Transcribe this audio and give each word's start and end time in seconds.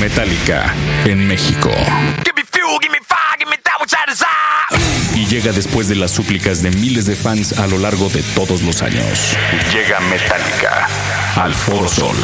Metallica 0.00 0.74
en 1.04 1.26
México. 1.26 1.70
Y 5.14 5.26
llega 5.26 5.52
después 5.52 5.88
de 5.88 5.94
las 5.96 6.10
súplicas 6.10 6.62
de 6.62 6.70
miles 6.70 7.06
de 7.06 7.16
fans 7.16 7.58
a 7.58 7.66
lo 7.66 7.78
largo 7.78 8.08
de 8.08 8.22
todos 8.34 8.62
los 8.62 8.82
años. 8.82 9.36
Llega 9.72 10.00
Metallica 10.00 10.88
al 11.36 11.54
Foro 11.54 11.88
Sol. 11.88 12.16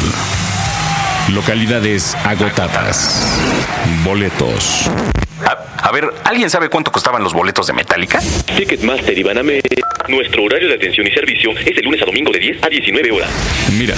Localidades 1.29 2.15
agotadas. 2.25 3.25
Boletos. 4.03 4.89
A, 5.45 5.87
a 5.87 5.91
ver, 5.91 6.09
¿alguien 6.23 6.49
sabe 6.49 6.69
cuánto 6.69 6.91
costaban 6.91 7.23
los 7.23 7.33
boletos 7.33 7.67
de 7.67 7.73
Metallica? 7.73 8.19
Ticketmaster 8.55 9.17
y 9.17 9.23
Banamex. 9.23 9.63
Nuestro 10.07 10.43
horario 10.43 10.67
de 10.67 10.75
atención 10.75 11.07
y 11.07 11.11
servicio 11.11 11.51
es 11.51 11.75
de 11.75 11.81
lunes 11.81 12.01
a 12.01 12.05
domingo 12.05 12.31
de 12.31 12.39
10 12.39 12.63
a 12.63 12.67
19 12.67 13.11
horas. 13.11 13.29
Mira, 13.77 13.95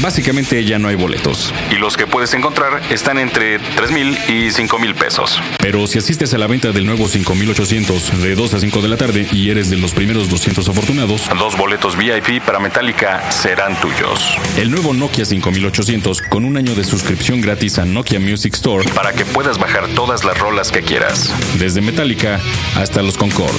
básicamente 0.00 0.64
ya 0.64 0.78
no 0.78 0.88
hay 0.88 0.94
boletos. 0.96 1.52
Y 1.70 1.74
los 1.74 1.96
que 1.98 2.06
puedes 2.06 2.32
encontrar 2.32 2.80
están 2.90 3.18
entre 3.18 3.58
3 3.58 3.90
mil 3.90 4.16
y 4.28 4.50
5 4.50 4.78
mil 4.78 4.94
pesos. 4.94 5.38
Pero 5.58 5.86
si 5.86 5.98
asistes 5.98 6.32
a 6.32 6.38
la 6.38 6.46
venta 6.46 6.72
del 6.72 6.86
nuevo 6.86 7.06
5800 7.06 8.22
de 8.22 8.34
2 8.34 8.54
a 8.54 8.60
5 8.60 8.80
de 8.80 8.88
la 8.88 8.96
tarde 8.96 9.26
y 9.30 9.50
eres 9.50 9.68
de 9.68 9.76
los 9.76 9.92
primeros 9.92 10.30
200 10.30 10.66
afortunados, 10.68 11.28
Dos 11.38 11.56
boletos 11.58 11.96
VIP 11.96 12.42
para 12.42 12.58
Metallica 12.58 13.30
serán 13.30 13.78
tuyos. 13.80 14.36
el 14.56 14.70
nuevo 14.70 14.94
Nokia 14.94 15.26
5800 15.26 16.22
con 16.22 16.44
un 16.46 16.56
año 16.56 16.74
de 16.74 16.84
suscripción 16.84 17.40
gratis 17.42 17.78
a 17.78 17.84
Nokia 17.84 18.20
Music 18.20 18.54
Store 18.54 18.88
Para 18.94 19.12
que 19.12 19.24
puedas 19.26 19.58
bajar 19.58 19.88
todas 19.88 20.24
las 20.24 20.38
rolas 20.38 20.72
que 20.72 20.81
quieras. 20.82 21.32
desde 21.58 21.80
Metallica 21.80 22.40
hasta 22.76 23.02
los 23.02 23.16
Concord. 23.16 23.54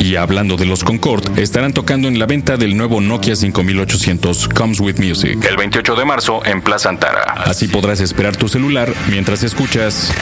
Y 0.00 0.16
hablando 0.16 0.56
de 0.56 0.66
los 0.66 0.82
Concord, 0.84 1.38
estarán 1.38 1.72
tocando 1.72 2.08
en 2.08 2.18
la 2.18 2.26
venta 2.26 2.56
del 2.56 2.76
nuevo 2.76 3.00
Nokia 3.00 3.36
5800 3.36 4.48
Comes 4.48 4.80
with 4.80 4.96
Music. 4.98 5.44
El 5.48 5.56
28 5.56 5.94
de 5.94 6.04
marzo 6.04 6.44
en 6.44 6.60
Plaza 6.60 6.88
Antara. 6.88 7.34
Así 7.44 7.68
podrás 7.68 8.00
esperar 8.00 8.36
tu 8.36 8.48
celular 8.48 8.92
mientras 9.08 9.42
escuchas 9.44 10.12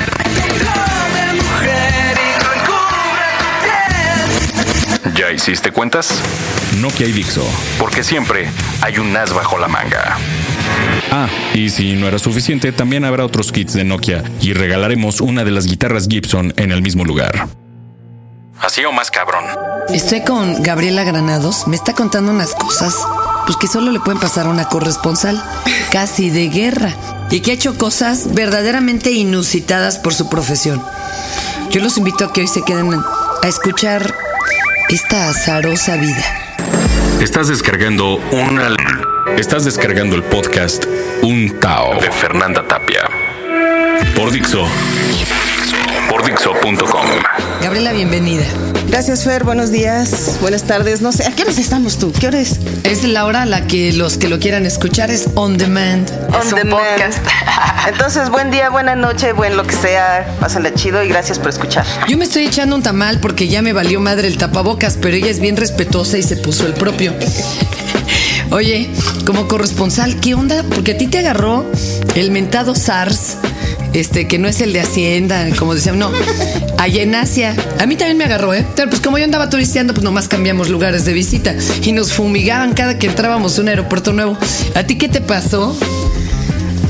¿Ya 5.17 5.33
hiciste 5.33 5.71
cuentas? 5.71 6.21
Nokia 6.79 7.07
y 7.07 7.13
Dixo. 7.13 7.45
Porque 7.79 8.03
siempre 8.05 8.49
hay 8.81 8.99
un 8.99 9.15
as 9.17 9.33
bajo 9.33 9.59
la 9.59 9.69
manga. 9.69 10.17
Ah, 11.13 11.29
y 11.55 11.71
si 11.71 11.95
no 11.95 12.07
era 12.07 12.19
suficiente, 12.19 12.73
también 12.73 13.05
habrá 13.05 13.25
otros 13.25 13.51
kits 13.51 13.75
de 13.75 13.85
Nokia 13.85 14.23
y 14.41 14.53
regalaremos 14.53 15.21
una 15.21 15.45
de 15.45 15.51
las 15.51 15.67
guitarras 15.67 16.07
Gibson 16.09 16.55
en 16.57 16.71
el 16.71 16.83
mismo 16.83 17.05
lugar. 17.05 17.49
Así 18.61 18.85
o 18.85 18.93
más 18.93 19.11
cabrón. 19.11 19.45
Estoy 19.89 20.21
con 20.23 20.63
Gabriela 20.63 21.03
Granados. 21.03 21.67
Me 21.67 21.77
está 21.77 21.95
contando 21.95 22.31
unas 22.31 22.55
cosas 22.55 22.95
pues 23.47 23.57
que 23.57 23.67
solo 23.67 23.91
le 23.91 23.99
pueden 24.01 24.21
pasar 24.21 24.47
a 24.47 24.51
una 24.51 24.69
corresponsal, 24.69 25.43
casi 25.93 26.31
de 26.31 26.49
guerra, 26.49 26.95
y 27.31 27.41
que 27.41 27.51
ha 27.51 27.55
hecho 27.55 27.77
cosas 27.77 28.33
verdaderamente 28.35 29.11
inusitadas 29.11 29.99
por 29.99 30.15
su 30.15 30.29
profesión. 30.29 30.81
Yo 31.71 31.81
los 31.81 31.97
invito 31.97 32.25
a 32.25 32.33
que 32.33 32.43
hoy 32.43 32.49
se 32.49 32.63
queden 32.63 32.93
a 32.93 33.49
escuchar 33.49 34.15
esta 34.89 35.31
azarosa 35.31 35.97
vida. 35.97 36.25
Estás 37.21 37.49
descargando 37.49 38.17
una... 38.31 38.77
Estás 39.37 39.65
descargando 39.65 40.17
el 40.17 40.25
podcast 40.25 40.85
Un 41.31 41.61
Tao 41.61 41.95
De 42.01 42.11
Fernanda 42.11 42.67
Tapia. 42.67 43.03
por 44.17 44.33
Dixo. 44.33 44.67
Por 46.09 46.25
Dixo.com. 46.25 47.07
Gabriela, 47.63 47.93
bienvenida. 47.93 48.43
Gracias, 48.89 49.23
Fer. 49.23 49.45
Buenos 49.45 49.71
días, 49.71 50.39
buenas 50.41 50.65
tardes. 50.65 51.03
No 51.03 51.13
sé, 51.13 51.29
¿a 51.29 51.31
qué 51.31 51.43
horas 51.43 51.59
estamos 51.59 52.01
tú? 52.01 52.13
¿Qué 52.19 52.27
hora 52.27 52.41
es? 52.41 52.59
Es 52.83 53.05
la 53.05 53.27
hora 53.27 53.43
a 53.43 53.47
la 53.47 53.69
que 53.69 53.93
los 53.93 54.19
que 54.19 54.27
lo 54.27 54.41
quieran 54.41 54.67
escuchar 54.67 55.13
es 55.13 55.29
on 55.37 55.57
demand. 55.57 56.11
es 56.11 56.53
un 56.53 56.59
demand. 56.59 56.83
podcast. 56.85 57.25
Entonces, 57.89 58.29
buen 58.29 58.51
día, 58.51 58.69
buena 58.69 58.97
noche, 58.97 59.33
buen 59.33 59.57
lo 59.57 59.63
que 59.65 59.77
sea. 59.77 60.27
Pásenla 60.41 60.75
chido 60.75 61.01
y 61.05 61.09
gracias 61.09 61.39
por 61.39 61.51
escuchar. 61.51 61.87
Yo 62.09 62.17
me 62.19 62.25
estoy 62.25 62.47
echando 62.47 62.75
un 62.75 62.83
tamal 62.83 63.21
porque 63.21 63.47
ya 63.47 63.63
me 63.63 63.73
valió 63.73 64.01
madre 64.01 64.27
el 64.27 64.37
tapabocas, 64.37 64.99
pero 65.01 65.15
ella 65.15 65.31
es 65.31 65.39
bien 65.39 65.57
respetuosa 65.57 66.19
y 66.19 66.25
se 66.25 66.37
puso 66.37 66.67
el 66.67 66.73
propio. 66.75 67.15
Oye, 68.51 68.91
como 69.27 69.47
corresponsal, 69.47 70.19
¿qué 70.19 70.35
onda? 70.35 70.65
Porque 70.65 70.93
a 70.93 70.99
ti 70.99 71.07
te 71.07 71.19
agarró 71.19 71.65
el 72.17 72.33
mentado 72.33 72.75
SARS, 72.75 73.37
este, 73.93 74.27
que 74.27 74.39
no 74.39 74.49
es 74.49 74.61
el 74.61 74.73
de 74.73 74.81
Hacienda, 74.81 75.47
como 75.57 75.73
decían, 75.73 76.01
no, 76.01 76.11
allá 76.77 77.03
en 77.03 77.15
Asia. 77.15 77.55
A 77.79 77.87
mí 77.87 77.95
también 77.95 78.19
me 78.19 78.25
agarró, 78.25 78.53
¿eh? 78.53 78.67
Pero 78.75 78.91
pues 78.91 79.01
como 79.01 79.19
yo 79.19 79.25
andaba 79.25 79.49
turisteando, 79.49 79.95
pues 79.95 80.03
nomás 80.03 80.27
cambiamos 80.27 80.69
lugares 80.69 81.05
de 81.05 81.13
visita 81.13 81.55
y 81.85 81.93
nos 81.93 82.13
fumigaban 82.13 82.73
cada 82.73 82.99
que 82.99 83.07
entrábamos 83.07 83.57
a 83.57 83.63
un 83.63 83.69
aeropuerto 83.69 84.13
nuevo. 84.13 84.37
¿A 84.75 84.83
ti 84.83 84.99
qué 84.99 85.09
te 85.09 85.21
pasó? 85.21 85.79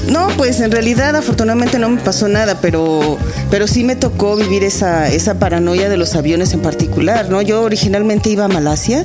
No, 0.09 0.29
pues 0.39 0.61
en 0.61 0.73
realidad 0.73 1.15
afortunadamente 1.15 1.79
no 1.79 1.91
me 1.91 2.01
pasó 2.01 2.27
nada, 2.27 2.61
pero, 2.63 3.19
pero 3.51 3.67
sí 3.67 3.85
me 3.85 3.97
tocó 3.97 4.35
vivir 4.35 4.65
esa, 4.65 5.09
esa 5.13 5.39
paranoia 5.39 5.91
de 5.91 5.99
los 5.99 6.17
aviones 6.17 6.55
en 6.55 6.63
particular, 6.63 7.29
¿no? 7.29 7.43
Yo 7.43 7.63
originalmente 7.63 8.31
iba 8.31 8.47
a 8.47 8.49
Malasia 8.49 9.05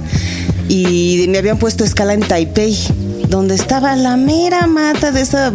y 0.67 1.25
me 1.29 1.37
habían 1.37 1.57
puesto 1.57 1.83
escala 1.83 2.13
en 2.13 2.21
Taipei, 2.21 2.77
donde 3.29 3.55
estaba 3.55 3.95
la 3.95 4.17
mera 4.17 4.67
mata 4.67 5.11
de 5.11 5.21
esa 5.21 5.51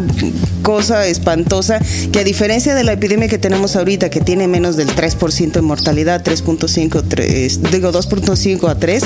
cosa 0.62 1.06
espantosa 1.06 1.81
que 2.12 2.21
a 2.21 2.25
diferencia 2.25 2.75
de 2.75 2.84
la 2.84 2.93
epidemia 2.93 3.28
que 3.28 3.38
tenemos 3.38 3.76
ahorita 3.76 4.10
que 4.10 4.21
tiene 4.21 4.47
menos 4.47 4.76
del 4.76 4.94
3% 4.94 5.53
de 5.53 5.62
mortalidad, 5.62 6.22
3.5, 6.22 7.04
3, 7.09 7.60
digo 7.71 7.93
2.5 7.93 8.69
a 8.69 8.75
3, 8.75 9.03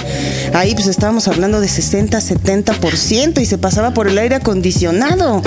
ahí 0.54 0.74
pues 0.74 0.88
estábamos 0.88 1.28
hablando 1.28 1.60
de 1.60 1.68
60, 1.68 2.18
70% 2.18 3.40
y 3.40 3.46
se 3.46 3.58
pasaba 3.58 3.94
por 3.94 4.08
el 4.08 4.18
aire 4.18 4.36
acondicionado. 4.36 5.42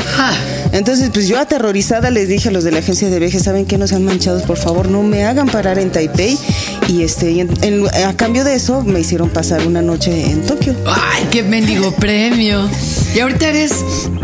Entonces, 0.71 1.09
pues 1.13 1.27
yo 1.27 1.39
aterrorizada 1.39 2.09
les 2.09 2.29
dije 2.29 2.49
a 2.49 2.51
los 2.51 2.63
de 2.63 2.71
la 2.71 2.79
agencia 2.79 3.09
de 3.09 3.19
viajes, 3.19 3.43
¿saben 3.43 3.65
qué? 3.65 3.77
No 3.77 3.87
sean 3.87 4.03
manchados, 4.03 4.43
por 4.43 4.57
favor, 4.57 4.89
no 4.89 5.03
me 5.03 5.25
hagan 5.25 5.47
parar 5.47 5.79
en 5.79 5.91
Taipei. 5.91 6.37
Y 6.87 7.03
este, 7.03 7.31
y 7.31 7.41
en- 7.41 7.51
en- 7.63 7.87
a 8.05 8.13
cambio 8.15 8.43
de 8.43 8.55
eso, 8.55 8.81
me 8.83 8.99
hicieron 9.01 9.29
pasar 9.29 9.65
una 9.67 9.81
noche 9.81 10.31
en 10.31 10.41
Tokio. 10.45 10.73
¡Ay, 10.85 11.27
qué 11.31 11.43
mendigo 11.43 11.91
premio! 11.91 12.67
Y 13.13 13.19
ahorita 13.19 13.49
eres 13.49 13.73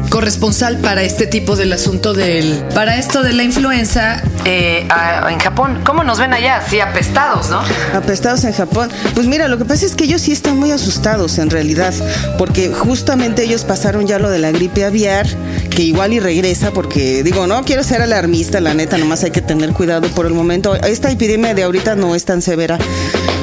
corresponsal 0.09 0.77
para 0.77 1.01
este 1.03 1.25
tipo 1.27 1.55
del 1.55 1.73
asunto 1.73 2.13
del. 2.13 2.63
Para 2.73 2.97
esto 2.97 3.23
de 3.23 3.33
la 3.33 3.43
influenza 3.43 4.21
eh, 4.45 4.85
a- 4.89 5.31
en 5.31 5.39
Japón. 5.39 5.79
¿Cómo 5.85 6.03
nos 6.03 6.19
ven 6.19 6.33
allá? 6.33 6.61
Sí, 6.69 6.79
apestados, 6.79 7.49
¿no? 7.49 7.61
Apestados 7.97 8.43
en 8.43 8.53
Japón. 8.53 8.89
Pues 9.15 9.25
mira, 9.27 9.47
lo 9.47 9.57
que 9.57 9.65
pasa 9.65 9.85
es 9.85 9.95
que 9.95 10.03
ellos 10.05 10.21
sí 10.21 10.31
están 10.31 10.57
muy 10.57 10.71
asustados 10.71 11.37
en 11.39 11.49
realidad, 11.49 11.93
porque 12.37 12.71
justamente 12.71 13.43
ellos 13.43 13.63
pasaron 13.63 14.05
ya 14.07 14.19
lo 14.19 14.29
de 14.29 14.39
la 14.39 14.51
gripe 14.51 14.85
aviar, 14.85 15.25
que 15.69 15.81
igual 15.83 16.13
y 16.13 16.19
regresa, 16.19 16.71
porque 16.71 17.23
digo, 17.23 17.47
no 17.47 17.63
quiero 17.63 17.83
ser 17.83 18.01
alarmista, 18.01 18.59
la 18.61 18.73
neta, 18.73 18.97
nomás 18.97 19.23
hay 19.23 19.31
que 19.31 19.41
tener 19.41 19.71
cuidado 19.71 20.07
por 20.09 20.25
el 20.27 20.33
momento. 20.33 20.75
Esta 20.75 21.09
epidemia 21.09 21.53
de 21.55 21.63
ahorita 21.63 21.95
no 21.95 22.13
es 22.15 22.25
tan 22.25 22.41
severa. 22.53 22.77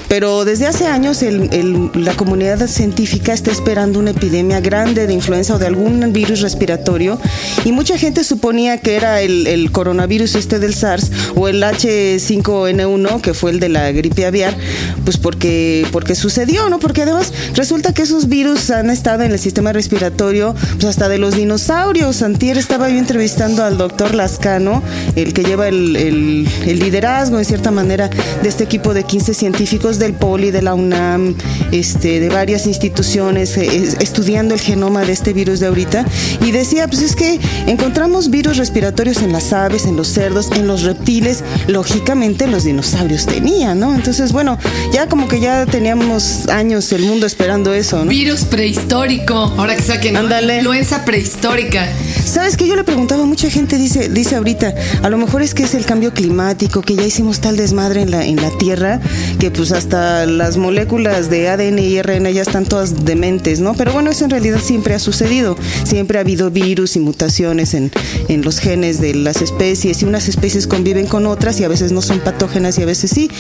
Pero 0.09 0.45
desde 0.45 0.67
hace 0.67 0.87
años 0.87 1.23
la 1.95 2.15
comunidad 2.15 2.67
científica 2.67 3.33
está 3.33 3.51
esperando 3.53 3.99
una 3.99 4.11
epidemia 4.11 4.61
grande 4.61 5.07
de 5.07 5.15
influenza 5.15 5.55
o 5.55 5.59
de 5.59 5.67
algún 5.67 6.13
virus 6.13 6.41
respiratorio 6.41 7.19
y 7.65 7.71
mucha 7.71 7.97
gente 7.97 8.25
suponía 8.25 8.79
que 8.79 8.97
era 8.97 9.21
el 9.21 9.71
coronavirus 9.71 10.35
este 10.35 10.59
del 10.59 10.75
SARS 10.75 11.13
o 11.37 11.47
el 11.47 11.63
H5N1 11.63 13.21
que 13.21 13.35
fue 13.35 13.53
el 13.53 13.61
de 13.61 13.69
la 13.69 13.93
gripe 13.93 14.27
aviar, 14.27 14.57
pues 15.05 15.17
porque, 15.17 15.87
porque 15.93 16.15
sucedió, 16.15 16.69
¿no? 16.69 16.79
Porque 16.79 17.03
además 17.03 17.33
resulta 17.55 17.93
que 17.93 18.03
esos 18.03 18.29
virus 18.29 18.71
han 18.71 18.91
estado 18.91 19.23
en 19.23 19.33
el 19.33 19.39
sistema 19.39 19.73
respiratorio 19.73 20.55
pues 20.75 20.85
hasta 20.85 21.09
de 21.09 21.19
los 21.19 21.35
dinosaurios. 21.37 22.23
Antier 22.23 22.59
estaba 22.59 22.89
yo 22.89 22.99
entrevistando 22.99 23.65
al 23.65 23.79
doctor 23.79 24.15
Lascano, 24.15 24.83
el 25.17 25.33
que 25.33 25.43
lleva 25.45 25.69
el, 25.69 26.45
liderazgo 26.67 27.39
en 27.39 27.45
cierta 27.45 27.71
manera 27.71 28.09
de 28.43 28.49
este 28.49 28.65
equipo 28.65 28.95
de 28.95 29.05
15 29.05 29.35
científicos 29.35 29.99
del 29.99 30.15
POLI, 30.15 30.51
de 30.51 30.63
la 30.63 30.75
UNAM, 30.75 31.35
este, 31.73 32.21
de 32.21 32.29
varias 32.29 32.67
instituciones, 32.67 33.57
eh, 33.57 33.67
es- 33.77 33.97
estudiando 34.01 34.55
el 34.55 34.61
genoma 34.61 35.03
de 35.05 35.13
este 35.13 35.33
virus 35.33 35.61
de 35.61 35.67
ahorita. 35.67 36.05
Y 36.45 36.51
decía, 36.53 36.87
pues 36.89 37.03
es 37.03 37.15
que 37.17 37.39
encontramos 37.67 38.31
virus 38.31 38.57
respiratorios 38.57 39.23
en 39.23 39.33
las 39.33 39.53
aves, 39.53 39.85
en 39.85 39.97
los 39.97 40.09
cerdos, 40.09 40.51
en 40.55 40.67
los 40.67 40.83
reptiles. 40.83 41.43
Lógicamente 41.69 42.47
los 42.47 42.65
dinosaurios 42.65 43.27
tenían, 43.27 43.81
¿no? 43.81 43.95
Entonces, 43.95 44.33
bueno, 44.33 44.59
ya 44.93 45.09
como 45.09 45.29
que 45.29 45.41
ya 45.41 45.67
teníamos 45.67 46.49
años 46.49 46.93
el 46.93 47.03
mundo 47.03 47.27
esperando 47.27 47.73
eso, 47.73 48.05
¿no? 48.05 48.11
Virus 48.11 48.45
prehistórico. 48.45 49.35
Ahora 49.35 49.77
que 49.77 49.83
saquen. 49.83 50.17
Ándale. 50.17 50.57
influenza 50.57 51.05
prehistórica. 51.05 51.89
¿Sabes 52.25 52.57
qué? 52.57 52.67
Yo 52.67 52.77
le 52.77 52.85
preguntaba, 52.85 53.25
mucha 53.25 53.51
gente 53.51 53.77
dice, 53.77 54.09
dice 54.09 54.37
ahorita, 54.37 54.75
a 55.03 55.11
lo 55.11 55.19
mejor 55.19 55.43
es 55.43 55.55
que 55.55 55.65
es 55.65 55.75
el 55.75 55.85
cambio 55.85 56.13
climático, 56.13 56.83
que 56.83 56.95
ya 56.95 57.05
hicimos 57.05 57.41
tal 57.41 57.57
desmadre 57.57 58.03
en 58.03 58.11
la, 58.11 58.25
en 58.25 58.37
la 58.37 58.51
Tierra, 58.59 59.01
que 59.39 59.51
pues 59.51 59.73
hasta 59.73 60.27
las 60.27 60.57
moléculas 60.57 61.31
de 61.31 61.49
ADN 61.49 61.79
y 61.79 62.01
RNA 62.01 62.31
ya 62.31 62.43
están 62.43 62.67
todas 62.67 63.05
dementes, 63.05 63.61
¿no? 63.61 63.75
Pero 63.75 63.93
bueno, 63.93 64.11
eso 64.11 64.25
en 64.25 64.31
realidad 64.31 64.61
siempre 64.63 64.95
ha 64.95 64.99
sucedido. 64.99 65.57
Siempre 65.85 66.19
ha 66.19 66.21
habido 66.21 66.51
virus 66.51 66.97
y 66.97 67.01
mutaciones 67.01 67.75
en, 67.75 67.91
en 68.29 68.43
los 68.43 68.59
genes 68.59 69.01
de 69.01 69.15
las 69.15 69.43
especies 69.43 70.03
y 70.03 70.05
unas 70.05 70.29
especies 70.29 70.67
conviven 70.67 71.07
con 71.07 71.27
otras 71.27 71.59
y 71.61 71.65
a 71.65 71.69
veces 71.69 71.93
no 71.93 72.03
son 72.03 72.21
patógenas 72.21 72.79
y 72.79 72.83
a 72.83 72.87
veces 72.87 73.11
sí. 73.11 73.31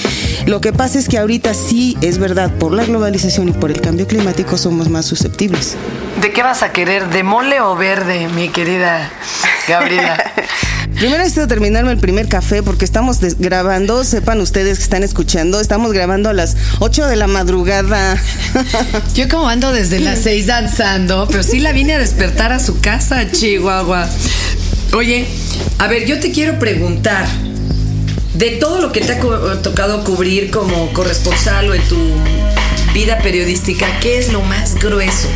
Lo 0.46 0.61
que 0.61 0.73
pasa 0.73 0.99
es 0.99 1.08
que 1.08 1.19
ahorita 1.19 1.39
sí 1.54 1.96
es 2.00 2.19
verdad, 2.19 2.52
por 2.58 2.72
la 2.72 2.84
globalización 2.84 3.48
y 3.48 3.52
por 3.52 3.70
el 3.70 3.81
cambio 3.81 4.06
climático 4.06 4.56
somos 4.56 4.88
más 4.88 5.06
susceptibles. 5.06 5.76
¿De 6.20 6.32
qué 6.32 6.42
vas 6.42 6.62
a 6.62 6.72
querer? 6.72 7.08
¿De 7.08 7.22
mole 7.22 7.60
o 7.60 7.76
verde, 7.76 8.28
mi 8.28 8.48
querida 8.48 9.10
Gabriela? 9.69 10.32
Primero 10.94 11.19
necesito 11.19 11.48
terminarme 11.48 11.92
el 11.92 11.98
primer 11.98 12.28
café 12.28 12.62
porque 12.62 12.84
estamos 12.84 13.20
grabando, 13.38 14.04
sepan 14.04 14.40
ustedes 14.40 14.76
que 14.76 14.84
están 14.84 15.02
escuchando, 15.02 15.58
estamos 15.58 15.92
grabando 15.92 16.28
a 16.28 16.34
las 16.34 16.56
8 16.81 17.06
de 17.06 17.16
la 17.16 17.26
madrugada. 17.26 18.19
Yo 19.14 19.28
como 19.28 19.48
ando 19.48 19.72
desde 19.72 19.98
las 20.00 20.19
seis 20.19 20.46
danzando, 20.46 21.26
pero 21.31 21.43
sí 21.43 21.60
la 21.60 21.72
vine 21.72 21.94
a 21.94 21.98
despertar 21.98 22.52
a 22.52 22.60
su 22.60 22.81
casa, 22.81 23.31
Chihuahua. 23.31 24.08
Oye, 24.93 25.26
a 25.78 25.86
ver, 25.86 26.04
yo 26.04 26.19
te 26.19 26.32
quiero 26.32 26.58
preguntar, 26.58 27.26
de 28.40 28.52
todo 28.52 28.81
lo 28.81 28.90
que 28.90 29.02
te 29.02 29.12
ha 29.12 29.20
tocado 29.60 30.02
cubrir 30.02 30.50
como 30.50 30.90
corresponsal 30.94 31.69
o 31.69 31.75
en 31.75 31.82
tu 31.82 31.98
vida 32.94 33.19
periodística, 33.19 33.87
¿qué 34.00 34.19
es 34.19 34.32
lo 34.32 34.40
más 34.40 34.76
grueso? 34.76 35.28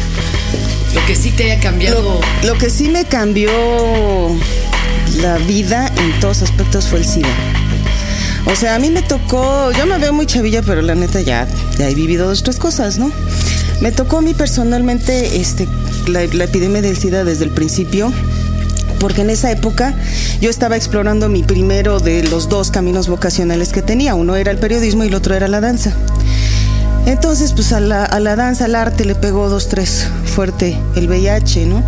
Lo 0.95 1.05
que 1.05 1.15
sí 1.15 1.31
te 1.31 1.45
haya 1.45 1.61
cambiado. 1.61 2.19
Lo 2.45 2.55
que 2.55 2.71
sí 2.71 2.89
me 2.89 3.05
cambió 3.05 3.51
la 5.21 5.37
vida 5.37 5.93
en 5.99 6.19
todos 6.19 6.41
aspectos 6.41 6.89
fue 6.89 7.01
el 7.01 7.05
SIDA. 7.05 7.29
O 8.47 8.57
sea, 8.57 8.75
a 8.75 8.79
mí 8.79 8.89
me 8.89 9.03
tocó, 9.03 9.71
yo 9.73 9.85
me 9.85 9.99
veo 9.99 10.15
muy 10.15 10.25
chavilla, 10.25 10.63
pero 10.63 10.81
la 10.81 10.95
neta 10.95 11.21
ya, 11.21 11.47
ya 11.77 11.91
he 11.91 11.95
vivido 11.95 12.27
dos, 12.27 12.43
tres 12.43 12.57
cosas, 12.57 12.99
¿no? 12.99 13.13
Me 13.83 13.93
tocó 13.93 14.19
a 14.19 14.23
mí 14.23 14.33
personalmente 14.33 15.43
este, 15.43 15.69
la, 16.07 16.25
la 16.25 16.45
epidemia 16.45 16.81
del 16.81 16.97
SIDA 16.97 17.23
desde 17.25 17.45
el 17.45 17.51
principio, 17.51 18.15
porque 18.99 19.23
en 19.23 19.31
esa 19.31 19.51
época 19.51 19.95
yo 20.41 20.51
estaba 20.51 20.77
explorando 20.77 21.29
mi 21.29 21.43
primero 21.43 22.01
de 22.01 22.23
los 22.25 22.49
dos 22.49 22.71
caminos 22.71 23.09
vocacionales 23.09 23.73
que 23.73 23.83
tenía. 23.83 24.15
Uno 24.15 24.37
era 24.37 24.51
el 24.51 24.59
periodismo 24.59 25.05
y 25.05 25.09
el 25.09 25.15
otro 25.15 25.35
era 25.35 25.49
la 25.49 25.61
danza. 25.61 25.93
Entonces, 27.07 27.53
pues 27.53 27.73
a 27.73 27.81
la, 27.81 28.05
a 28.05 28.19
la 28.19 28.35
danza, 28.35 28.65
al 28.65 28.75
arte 28.75 29.05
le 29.05 29.15
pegó 29.15 29.49
dos, 29.51 29.69
tres 29.69 30.09
fuerte 30.25 30.79
el 30.97 31.09
VIH, 31.09 31.67
¿no? 31.67 31.83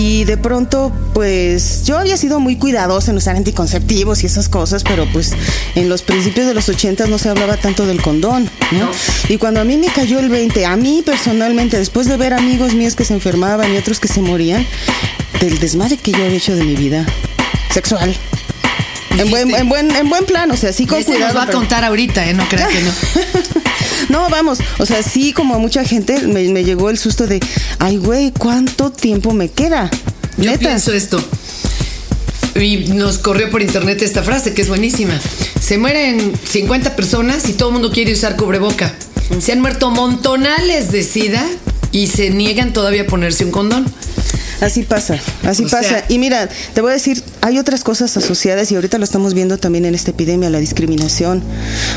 Y 0.00 0.22
de 0.24 0.36
pronto, 0.36 0.92
pues 1.12 1.82
yo 1.84 1.98
había 1.98 2.16
sido 2.16 2.38
muy 2.38 2.54
cuidadosa 2.54 3.10
en 3.10 3.16
usar 3.16 3.34
anticonceptivos 3.34 4.22
y 4.22 4.26
esas 4.26 4.48
cosas, 4.48 4.84
pero 4.84 5.06
pues 5.12 5.32
en 5.74 5.88
los 5.88 6.02
principios 6.02 6.46
de 6.46 6.54
los 6.54 6.68
ochentas 6.68 7.08
no 7.08 7.18
se 7.18 7.28
hablaba 7.28 7.56
tanto 7.56 7.84
del 7.84 8.00
condón, 8.00 8.48
¿no? 8.70 8.88
Y 9.28 9.38
cuando 9.38 9.60
a 9.60 9.64
mí 9.64 9.76
me 9.76 9.88
cayó 9.88 10.20
el 10.20 10.28
20, 10.28 10.64
a 10.66 10.76
mí 10.76 11.02
personalmente, 11.04 11.76
después 11.78 12.06
de 12.06 12.16
ver 12.16 12.32
amigos 12.32 12.74
míos 12.74 12.94
que 12.94 13.04
se 13.04 13.12
enfermaban 13.14 13.74
y 13.74 13.76
otros 13.76 13.98
que 13.98 14.06
se 14.06 14.20
morían, 14.22 14.64
del 15.40 15.58
desmadre 15.58 15.96
que 15.96 16.12
yo 16.12 16.18
había 16.24 16.36
hecho 16.36 16.54
de 16.54 16.62
mi 16.62 16.76
vida 16.76 17.04
sexual. 17.74 18.14
En 19.18 19.30
buen, 19.30 19.52
en 19.52 19.68
buen, 19.68 19.90
en 19.96 20.08
buen 20.08 20.24
plan, 20.26 20.48
o 20.52 20.56
sea, 20.56 20.72
sí 20.72 20.86
con 20.86 20.98
Ese 21.00 21.10
cuidado. 21.12 21.26
nos 21.32 21.36
va 21.38 21.42
a 21.42 21.46
pero- 21.46 21.58
contar 21.58 21.84
ahorita, 21.84 22.24
¿eh? 22.28 22.34
No 22.34 22.48
crean 22.48 22.70
que 22.70 22.80
no. 22.82 22.92
no, 24.08 24.28
vamos, 24.30 24.58
o 24.78 24.86
sea, 24.86 25.02
sí, 25.02 25.32
como 25.32 25.54
a 25.54 25.58
mucha 25.58 25.84
gente 25.84 26.20
me, 26.26 26.48
me 26.48 26.64
llegó 26.64 26.90
el 26.90 26.98
susto 26.98 27.26
de, 27.26 27.40
ay, 27.78 27.96
güey, 27.98 28.32
¿cuánto 28.32 28.90
tiempo 28.90 29.32
me 29.32 29.50
queda? 29.50 29.90
Yo 30.36 30.44
Neta. 30.50 30.58
pienso 30.58 30.92
esto. 30.92 31.22
Y 32.60 32.88
nos 32.94 33.18
corrió 33.18 33.50
por 33.50 33.62
internet 33.62 34.02
esta 34.02 34.22
frase 34.22 34.52
que 34.54 34.62
es 34.62 34.68
buenísima. 34.68 35.18
Se 35.60 35.78
mueren 35.78 36.32
50 36.50 36.96
personas 36.96 37.48
y 37.48 37.52
todo 37.52 37.68
el 37.68 37.74
mundo 37.74 37.92
quiere 37.92 38.12
usar 38.12 38.36
cubreboca. 38.36 38.92
Se 39.40 39.52
han 39.52 39.60
muerto 39.60 39.90
montonales 39.90 40.90
de 40.90 41.02
sida 41.04 41.46
y 41.92 42.08
se 42.08 42.30
niegan 42.30 42.72
todavía 42.72 43.02
a 43.02 43.06
ponerse 43.06 43.44
un 43.44 43.50
condón. 43.52 43.86
Así 44.60 44.82
pasa, 44.82 45.20
así 45.44 45.64
O 45.64 45.68
pasa. 45.68 45.88
sea- 45.88 46.04
y 46.08 46.18
mira, 46.18 46.48
te 46.74 46.80
voy 46.80 46.90
a 46.90 46.94
decir, 46.94 47.22
hay 47.40 47.58
otras 47.58 47.84
cosas 47.84 48.16
asociadas 48.16 48.70
y 48.72 48.74
ahorita 48.74 48.98
lo 48.98 49.04
estamos 49.04 49.34
viendo 49.34 49.58
también 49.58 49.84
en 49.84 49.94
esta 49.94 50.10
epidemia, 50.10 50.50
la 50.50 50.58
discriminación. 50.58 51.42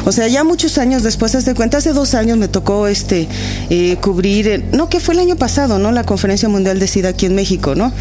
O 0.06 0.12
sea, 0.12 0.28
ya 0.28 0.44
muchos 0.44 0.78
años 0.78 1.04
después, 1.04 1.32
de 1.32 1.56
cuenta, 1.56 1.78
hace 1.78 1.94
dos 1.94 2.14
años 2.14 2.38
me 2.38 2.48
tocó 2.48 2.88
este 2.88 3.28
eh, 3.70 3.98
cubrir, 4.02 4.48
eh, 4.48 4.66
no, 4.74 4.90
que 4.90 5.00
fue 5.00 5.14
el 5.14 5.20
año 5.22 5.36
pasado, 5.36 5.80
¿no? 5.80 5.92
La 5.92 6.04
Conferencia 6.04 6.50
Mundial 6.50 6.80
de 6.80 6.88
SIDA 6.88 7.10
aquí 7.10 7.26
en 7.26 7.36
México, 7.36 7.76
¿no? 7.76 7.92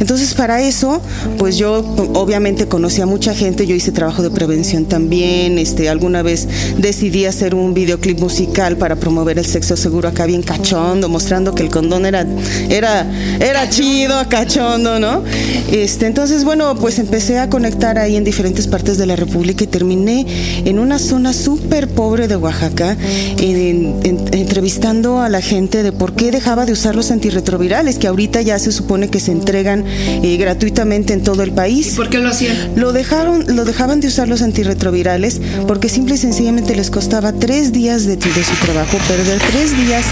Entonces, 0.00 0.34
para 0.34 0.60
eso, 0.62 1.02
pues 1.38 1.56
yo 1.56 1.78
obviamente 2.14 2.66
conocí 2.66 3.00
a 3.00 3.06
mucha 3.06 3.34
gente, 3.34 3.66
yo 3.66 3.74
hice 3.74 3.92
trabajo 3.92 4.22
de 4.22 4.30
prevención 4.30 4.84
también, 4.86 5.58
este, 5.58 5.88
alguna 5.88 6.22
vez 6.22 6.48
decidí 6.78 7.26
hacer 7.26 7.54
un 7.54 7.74
videoclip 7.74 8.20
musical 8.20 8.76
para 8.76 8.96
promover 8.96 9.38
el 9.38 9.46
sexo 9.46 9.76
seguro 9.76 10.08
acá 10.08 10.26
bien 10.26 10.42
cachondo, 10.42 11.08
mostrando 11.08 11.54
que 11.54 11.62
el 11.62 11.70
condón 11.70 12.06
era, 12.06 12.26
era, 12.70 13.06
era 13.40 13.68
chido, 13.68 14.28
cachondo, 14.28 14.98
¿no? 14.98 15.22
Este, 15.70 16.06
entonces, 16.06 16.44
bueno, 16.44 16.74
pues 16.86 17.00
empecé 17.00 17.40
a 17.40 17.50
conectar 17.50 17.98
ahí 17.98 18.14
en 18.14 18.22
diferentes 18.22 18.68
partes 18.68 18.96
de 18.96 19.06
la 19.06 19.16
República 19.16 19.64
y 19.64 19.66
terminé 19.66 20.24
en 20.64 20.78
una 20.78 21.00
zona 21.00 21.32
súper 21.32 21.88
pobre 21.88 22.28
de 22.28 22.36
Oaxaca, 22.36 22.96
en- 23.40 23.96
en- 24.04 24.20
entrevistando 24.32 25.18
a 25.20 25.28
la 25.28 25.40
gente 25.40 25.82
de 25.82 25.90
por 25.90 26.14
qué 26.14 26.30
dejaba 26.30 26.64
de 26.64 26.70
usar 26.70 26.94
los 26.94 27.10
antirretrovirales, 27.10 27.98
que 27.98 28.06
ahorita 28.06 28.40
ya 28.42 28.60
se 28.60 28.70
supone 28.70 29.08
que 29.08 29.18
se 29.18 29.32
entregan 29.32 29.84
eh, 29.84 30.36
gratuitamente 30.36 31.12
en 31.12 31.24
todo 31.24 31.42
el 31.42 31.50
país. 31.50 31.94
¿Por 31.96 32.08
qué 32.08 32.18
lo 32.18 32.28
hacían? 32.28 32.56
Lo 32.76 32.92
dejaron, 32.92 33.56
lo 33.56 33.64
dejaban 33.64 33.98
de 34.00 34.06
usar 34.06 34.28
los 34.28 34.40
antirretrovirales 34.42 35.40
porque 35.66 35.88
simple 35.88 36.14
y 36.14 36.18
sencillamente 36.18 36.76
les 36.76 36.90
costaba 36.90 37.32
tres 37.32 37.72
días 37.72 38.06
de, 38.06 38.14
de 38.14 38.44
su 38.44 38.54
trabajo, 38.64 38.96
perder 39.08 39.40
tres 39.50 39.76
días 39.76 40.04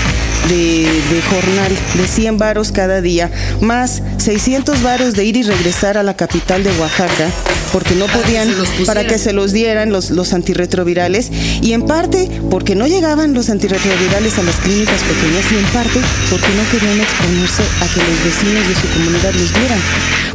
de, 0.48 0.84
de 1.10 1.22
jornal, 1.22 1.72
de 1.94 2.06
100 2.06 2.38
varos 2.38 2.72
cada 2.72 3.00
día, 3.00 3.30
más 3.60 4.02
600 4.18 4.82
varos 4.82 5.14
de 5.14 5.24
ir 5.24 5.36
y 5.36 5.42
regresar 5.42 5.98
a 5.98 6.02
la 6.02 6.14
capital 6.14 6.62
de 6.64 6.70
Oaxaca, 6.78 7.28
porque 7.74 7.96
no 7.96 8.06
Para 8.06 8.18
que 8.18 8.24
podían, 8.24 8.46
se 8.46 8.56
los 8.56 8.86
para 8.86 9.04
que 9.04 9.18
se 9.18 9.32
los 9.32 9.52
dieran 9.52 9.90
los, 9.90 10.10
los 10.10 10.32
antirretrovirales, 10.32 11.32
y 11.60 11.72
en 11.72 11.82
parte 11.82 12.30
porque 12.48 12.76
no 12.76 12.86
llegaban 12.86 13.34
los 13.34 13.50
antirretrovirales 13.50 14.38
a 14.38 14.44
las 14.44 14.54
clínicas 14.60 15.02
pequeñas, 15.02 15.50
y 15.50 15.56
en 15.56 15.64
parte 15.72 15.98
porque 16.30 16.46
no 16.54 16.62
querían 16.70 17.00
exponerse 17.00 17.64
a 17.80 17.92
que 17.92 17.98
los 17.98 18.24
vecinos 18.24 18.68
de 18.68 18.74
su 18.76 18.88
comunidad 18.96 19.32
los 19.34 19.52
vieran. 19.52 19.78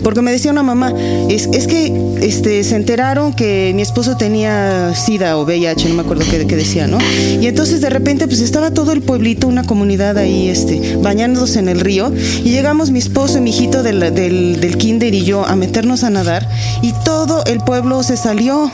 Porque 0.03 0.21
me 0.21 0.31
decía 0.31 0.51
una 0.51 0.63
mamá, 0.63 0.93
es, 1.29 1.47
es 1.53 1.67
que 1.67 1.93
este, 2.21 2.63
se 2.63 2.75
enteraron 2.75 3.33
que 3.33 3.71
mi 3.73 3.81
esposo 3.81 4.17
tenía 4.17 4.93
SIDA 4.93 5.37
o 5.37 5.43
VIH, 5.43 5.89
no 5.89 5.95
me 5.95 6.01
acuerdo 6.01 6.25
qué, 6.29 6.45
qué 6.45 6.55
decía, 6.55 6.87
¿no? 6.87 6.97
Y 7.39 7.47
entonces 7.47 7.81
de 7.81 7.89
repente 7.89 8.27
pues 8.27 8.41
estaba 8.41 8.71
todo 8.71 8.91
el 8.91 9.01
pueblito, 9.01 9.47
una 9.47 9.63
comunidad 9.63 10.17
ahí 10.17 10.49
este, 10.49 10.97
bañándose 10.97 11.59
en 11.59 11.69
el 11.69 11.79
río 11.79 12.13
y 12.15 12.51
llegamos 12.51 12.91
mi 12.91 12.99
esposo 12.99 13.37
y 13.37 13.41
mi 13.41 13.49
hijito 13.49 13.83
del, 13.83 13.99
del, 14.13 14.59
del 14.59 14.77
kinder 14.77 15.13
y 15.13 15.23
yo 15.23 15.45
a 15.45 15.55
meternos 15.55 16.03
a 16.03 16.09
nadar 16.09 16.47
y 16.81 16.93
todo 17.03 17.28
el 17.45 17.59
pueblo 17.61 18.03
se 18.03 18.17
salió. 18.17 18.71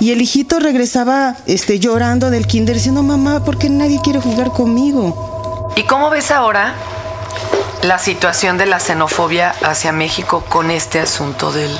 Y 0.00 0.12
el 0.12 0.22
hijito 0.22 0.60
regresaba 0.60 1.36
este, 1.46 1.78
llorando 1.78 2.30
del 2.30 2.46
kinder 2.46 2.76
diciendo, 2.76 3.02
mamá, 3.02 3.44
¿por 3.44 3.58
qué 3.58 3.68
nadie 3.68 4.00
quiere 4.02 4.20
jugar 4.20 4.52
conmigo? 4.52 5.72
¿Y 5.76 5.82
cómo 5.82 6.10
ves 6.10 6.30
ahora 6.30 6.74
la 7.82 7.98
situación 7.98 8.58
de 8.58 8.66
la 8.66 8.80
xenofobia 8.80 9.54
hacia 9.62 9.92
México 9.92 10.44
con 10.48 10.70
este 10.70 11.00
asunto 11.00 11.52
del, 11.52 11.70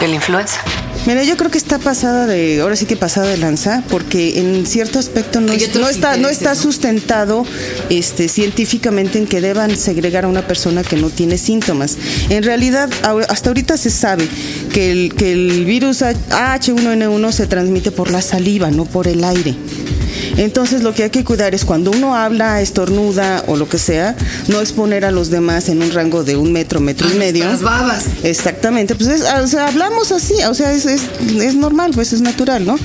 de 0.00 0.08
la 0.08 0.14
influenza? 0.14 0.60
Mira, 1.06 1.22
yo 1.24 1.38
creo 1.38 1.50
que 1.50 1.56
está 1.56 1.78
pasada 1.78 2.26
de, 2.26 2.60
ahora 2.60 2.76
sí 2.76 2.84
que 2.84 2.94
pasada 2.96 3.28
de 3.28 3.38
lanza, 3.38 3.82
porque 3.88 4.40
en 4.40 4.66
cierto 4.66 4.98
aspecto 4.98 5.40
no, 5.40 5.52
es- 5.54 5.62
está, 5.88 6.16
no 6.18 6.28
está 6.28 6.54
sustentado 6.54 7.46
este, 7.88 8.28
científicamente 8.28 9.18
en 9.18 9.26
que 9.26 9.40
deban 9.40 9.74
segregar 9.78 10.26
a 10.26 10.28
una 10.28 10.46
persona 10.46 10.82
que 10.82 10.96
no 10.96 11.08
tiene 11.08 11.38
síntomas. 11.38 11.96
En 12.28 12.42
realidad, 12.42 12.90
hasta 13.30 13.48
ahorita 13.48 13.78
se 13.78 13.88
sabe 13.88 14.28
que 14.74 14.90
el, 14.90 15.14
que 15.14 15.32
el 15.32 15.64
virus 15.64 16.02
H1N1 16.02 17.32
se 17.32 17.46
transmite 17.46 17.90
por 17.90 18.10
la 18.10 18.20
saliva, 18.20 18.70
no 18.70 18.84
por 18.84 19.08
el 19.08 19.24
aire. 19.24 19.54
Entonces 20.36 20.82
lo 20.82 20.94
que 20.94 21.04
hay 21.04 21.10
que 21.10 21.24
cuidar 21.24 21.54
es 21.54 21.64
cuando 21.64 21.90
uno 21.90 22.14
habla, 22.14 22.60
estornuda 22.60 23.44
o 23.46 23.56
lo 23.56 23.68
que 23.68 23.78
sea, 23.78 24.16
no 24.48 24.60
exponer 24.60 25.04
a 25.04 25.10
los 25.10 25.30
demás 25.30 25.68
en 25.68 25.82
un 25.82 25.90
rango 25.92 26.24
de 26.24 26.36
un 26.36 26.52
metro, 26.52 26.80
metro 26.80 27.08
y 27.12 27.14
medio. 27.16 27.44
Las 27.44 27.62
babas. 27.62 28.04
Exactamente, 28.22 28.94
pues 28.94 29.08
es- 29.08 29.22
o 29.22 29.46
sea, 29.46 29.68
hablamos 29.68 30.12
así, 30.12 30.34
o 30.48 30.54
sea, 30.54 30.72
es, 30.72 30.86
es, 30.86 31.02
es 31.40 31.54
normal, 31.54 31.90
pues 31.94 32.12
es 32.12 32.20
natural, 32.20 32.64
¿no? 32.64 32.76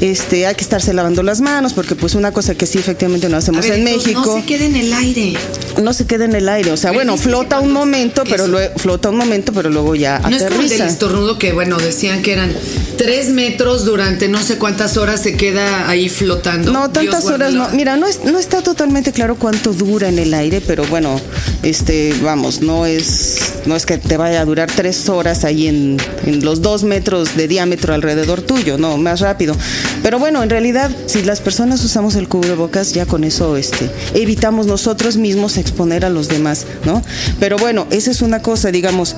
Este, 0.00 0.46
hay 0.46 0.54
que 0.54 0.62
estarse 0.62 0.92
lavando 0.92 1.22
las 1.22 1.40
manos, 1.40 1.72
porque 1.74 1.94
pues 1.94 2.14
una 2.14 2.32
cosa 2.32 2.54
que 2.54 2.66
sí 2.66 2.78
efectivamente 2.78 3.28
no 3.28 3.36
A 3.36 3.38
hacemos 3.38 3.62
ver, 3.64 3.78
en 3.78 3.86
entonces, 3.88 4.14
México, 4.14 4.34
No 4.34 4.40
se 4.40 4.46
quede 4.46 4.64
en 4.66 4.76
el 4.76 4.92
aire. 4.92 5.34
no 5.82 5.92
se 5.92 6.06
queda 6.06 6.24
en 6.24 6.34
el 6.34 6.48
aire, 6.48 6.72
o 6.72 6.76
sea, 6.76 6.92
bueno, 6.92 7.16
flota 7.16 7.60
un 7.60 7.72
momento, 7.72 8.24
pero 8.28 8.46
luego, 8.46 8.74
flota 8.78 9.10
un 9.10 9.16
momento, 9.16 9.52
pero 9.52 9.70
luego 9.70 9.94
ya 9.94 10.18
No 10.18 10.36
es 10.36 10.42
como 10.44 10.60
el 10.62 10.68
del 10.68 10.82
estornudo 10.82 11.38
que, 11.38 11.52
bueno, 11.52 11.78
decían 11.78 12.22
que 12.22 12.32
eran 12.32 12.52
tres 12.96 13.28
metros 13.30 13.84
durante 13.84 14.28
no 14.28 14.42
sé 14.42 14.58
cuántas 14.58 14.96
horas 14.96 15.20
se 15.22 15.36
queda 15.36 15.88
ahí 15.88 16.08
flotando. 16.08 16.71
No, 16.72 16.90
tantas 16.90 17.24
horas 17.26 17.54
no. 17.54 17.68
Mira, 17.70 17.96
no, 17.96 18.06
es, 18.06 18.24
no 18.24 18.38
está 18.38 18.62
totalmente 18.62 19.12
claro 19.12 19.36
cuánto 19.36 19.72
dura 19.72 20.08
en 20.08 20.18
el 20.18 20.34
aire, 20.34 20.60
pero 20.60 20.84
bueno, 20.86 21.20
este, 21.62 22.14
vamos, 22.22 22.60
no 22.60 22.86
es, 22.86 23.38
no 23.66 23.76
es 23.76 23.86
que 23.86 23.98
te 23.98 24.16
vaya 24.16 24.40
a 24.40 24.44
durar 24.44 24.70
tres 24.74 25.08
horas 25.08 25.44
ahí 25.44 25.68
en, 25.68 25.98
en 26.24 26.44
los 26.44 26.62
dos 26.62 26.84
metros 26.84 27.36
de 27.36 27.48
diámetro 27.48 27.94
alrededor 27.94 28.42
tuyo, 28.42 28.78
no, 28.78 28.96
más 28.96 29.20
rápido. 29.20 29.54
Pero 30.02 30.18
bueno, 30.18 30.42
en 30.42 30.50
realidad, 30.50 30.90
si 31.06 31.22
las 31.22 31.40
personas 31.40 31.84
usamos 31.84 32.16
el 32.16 32.28
cubrebocas, 32.28 32.92
ya 32.92 33.06
con 33.06 33.24
eso, 33.24 33.56
este, 33.56 33.90
evitamos 34.14 34.66
nosotros 34.66 35.16
mismos 35.16 35.56
exponer 35.56 36.04
a 36.04 36.10
los 36.10 36.28
demás, 36.28 36.66
¿no? 36.84 37.02
Pero 37.38 37.56
bueno, 37.58 37.86
esa 37.90 38.10
es 38.10 38.22
una 38.22 38.42
cosa, 38.42 38.70
digamos. 38.70 39.16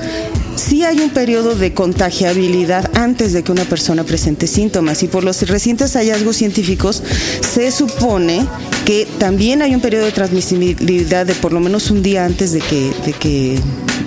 Sí 0.57 0.85
hay 0.85 1.01
un 1.01 1.11
periodo 1.11 1.55
de 1.55 1.73
contagiabilidad 1.73 2.91
antes 2.97 3.33
de 3.33 3.43
que 3.43 3.53
una 3.53 3.65
persona 3.65 4.05
presente 4.05 4.47
síntomas 4.47 5.03
y 5.03 5.09
por 5.09 5.25
los 5.25 5.43
recientes 5.49 5.95
hallazgos 5.95 6.37
científicos 6.37 7.03
se 7.41 7.71
supone 7.73 8.47
que 8.85 9.07
también 9.19 9.63
hay 9.63 9.75
un 9.75 9.81
periodo 9.81 10.05
de 10.05 10.13
transmisibilidad 10.13 11.27
de 11.27 11.35
por 11.35 11.53
lo 11.53 11.61
menos 11.61 11.91
un 11.91 12.03
día 12.03 12.25
antes 12.25 12.53
de 12.53 12.61
que, 12.61 12.93
de 13.05 13.13
que 13.13 13.59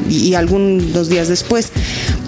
y 0.10 0.34
algunos 0.34 1.10
días 1.10 1.28
después. 1.28 1.72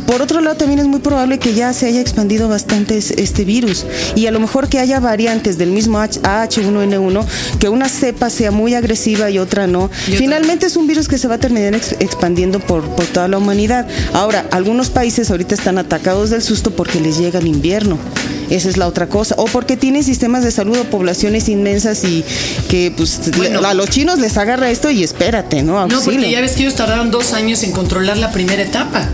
Por 0.09 0.23
otro 0.23 0.41
lado, 0.41 0.57
también 0.57 0.79
es 0.79 0.87
muy 0.87 1.01
probable 1.01 1.37
que 1.37 1.53
ya 1.53 1.71
se 1.71 1.85
haya 1.85 2.01
expandido 2.01 2.49
bastante 2.49 2.97
este 2.97 3.45
virus 3.45 3.85
y 4.15 4.25
a 4.25 4.31
lo 4.31 4.39
mejor 4.39 4.67
que 4.67 4.79
haya 4.79 4.99
variantes 4.99 5.59
del 5.59 5.69
mismo 5.69 5.99
H1N1, 5.99 7.25
que 7.59 7.69
una 7.69 7.87
cepa 7.87 8.31
sea 8.31 8.49
muy 8.49 8.73
agresiva 8.73 9.29
y 9.29 9.37
otra 9.37 9.67
no. 9.67 9.91
Finalmente 9.91 10.65
es 10.65 10.77
un 10.77 10.87
virus 10.87 11.07
que 11.07 11.19
se 11.19 11.27
va 11.27 11.35
a 11.35 11.37
terminar 11.37 11.75
expandiendo 11.75 12.59
por, 12.59 12.83
por 12.95 13.05
toda 13.05 13.27
la 13.27 13.37
humanidad. 13.37 13.87
Ahora, 14.13 14.47
algunos 14.49 14.89
países 14.89 15.29
ahorita 15.29 15.53
están 15.53 15.77
atacados 15.77 16.31
del 16.31 16.41
susto 16.41 16.71
porque 16.71 16.99
les 16.99 17.19
llega 17.19 17.37
el 17.37 17.45
invierno. 17.45 17.99
Esa 18.49 18.69
es 18.69 18.77
la 18.77 18.87
otra 18.87 19.07
cosa. 19.07 19.35
O 19.37 19.45
porque 19.45 19.77
tienen 19.77 20.03
sistemas 20.03 20.43
de 20.43 20.51
salud 20.51 20.77
o 20.77 20.83
poblaciones 20.85 21.49
inmensas 21.49 22.03
y 22.03 22.23
que 22.67 22.91
pues 22.95 23.19
a 23.63 23.73
los 23.73 23.89
chinos 23.89 24.19
les 24.19 24.37
agarra 24.37 24.69
esto 24.69 24.89
y 24.89 25.03
espérate, 25.03 25.63
¿no? 25.63 25.87
No, 25.87 26.01
porque 26.01 26.31
ya 26.31 26.41
ves 26.41 26.53
que 26.53 26.63
ellos 26.63 26.75
tardaron 26.75 27.11
dos 27.11 27.33
años 27.33 27.63
en 27.63 27.71
controlar 27.71 28.17
la 28.17 28.31
primera 28.31 28.61
etapa. 28.61 29.07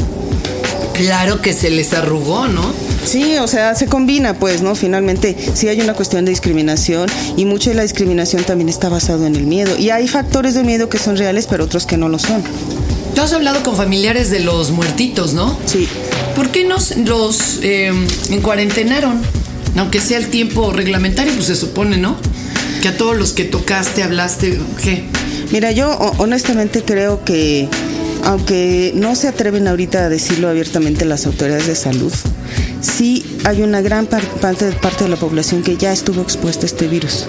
Claro 0.93 1.41
que 1.41 1.53
se 1.53 1.69
les 1.69 1.93
arrugó, 1.93 2.47
¿no? 2.47 2.63
Sí, 3.03 3.37
o 3.37 3.47
sea, 3.47 3.75
se 3.75 3.87
combina, 3.87 4.33
pues, 4.39 4.61
¿no? 4.61 4.75
Finalmente, 4.75 5.35
sí 5.53 5.67
hay 5.67 5.81
una 5.81 5.93
cuestión 5.93 6.25
de 6.25 6.31
discriminación 6.31 7.09
y 7.35 7.45
mucha 7.45 7.69
de 7.69 7.75
la 7.75 7.83
discriminación 7.83 8.43
también 8.45 8.69
está 8.69 8.89
basado 8.89 9.25
en 9.27 9.35
el 9.35 9.45
miedo. 9.45 9.77
Y 9.77 9.89
hay 9.89 10.07
factores 10.07 10.53
de 10.55 10.63
miedo 10.63 10.89
que 10.89 10.97
son 10.97 11.17
reales, 11.17 11.47
pero 11.47 11.65
otros 11.65 11.85
que 11.85 11.97
no 11.97 12.09
lo 12.09 12.17
son. 12.17 12.41
Tú 13.13 13.21
has 13.21 13.33
hablado 13.33 13.61
con 13.63 13.75
familiares 13.75 14.29
de 14.31 14.39
los 14.39 14.71
muertitos, 14.71 15.33
¿no? 15.33 15.57
Sí. 15.65 15.87
¿Por 16.35 16.51
qué 16.51 16.65
nos 16.65 16.95
los 16.97 17.59
eh, 17.63 17.91
encuarentenaron? 18.29 19.21
Aunque 19.77 20.01
sea 20.01 20.17
el 20.17 20.27
tiempo 20.27 20.71
reglamentario, 20.73 21.33
pues 21.33 21.47
se 21.47 21.55
supone, 21.55 21.97
¿no? 21.97 22.17
Que 22.81 22.89
a 22.89 22.97
todos 22.97 23.17
los 23.17 23.33
que 23.33 23.45
tocaste, 23.45 24.03
hablaste, 24.03 24.59
¿qué? 24.83 25.05
Mira, 25.51 25.71
yo 25.71 25.91
honestamente 26.17 26.83
creo 26.83 27.23
que 27.23 27.69
aunque 28.23 28.91
no 28.95 29.15
se 29.15 29.27
atreven 29.27 29.67
ahorita 29.67 30.05
a 30.05 30.09
decirlo 30.09 30.49
abiertamente 30.49 31.05
las 31.05 31.25
autoridades 31.25 31.67
de 31.67 31.75
salud, 31.75 32.11
sí 32.81 33.25
hay 33.45 33.61
una 33.61 33.81
gran 33.81 34.07
parte, 34.07 34.65
de 34.65 35.09
la 35.09 35.15
población 35.15 35.61
que 35.63 35.77
ya 35.77 35.93
estuvo 35.93 36.21
expuesta 36.21 36.63
a 36.63 36.67
este 36.67 36.87
virus 36.87 37.25